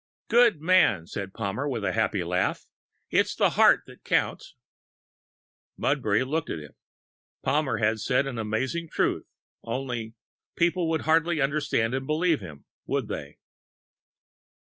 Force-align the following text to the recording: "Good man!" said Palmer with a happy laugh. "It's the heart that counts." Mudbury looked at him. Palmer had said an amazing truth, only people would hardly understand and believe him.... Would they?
"Good 0.29 0.61
man!" 0.61 1.05
said 1.05 1.31
Palmer 1.31 1.69
with 1.69 1.83
a 1.85 1.91
happy 1.93 2.23
laugh. 2.23 2.65
"It's 3.11 3.35
the 3.35 3.51
heart 3.51 3.83
that 3.85 4.03
counts." 4.03 4.55
Mudbury 5.77 6.23
looked 6.23 6.49
at 6.49 6.57
him. 6.57 6.73
Palmer 7.43 7.77
had 7.77 7.99
said 7.99 8.25
an 8.25 8.39
amazing 8.39 8.89
truth, 8.89 9.27
only 9.63 10.15
people 10.55 10.89
would 10.89 11.01
hardly 11.01 11.39
understand 11.39 11.93
and 11.93 12.07
believe 12.07 12.39
him.... 12.41 12.65
Would 12.87 13.09
they? 13.09 13.37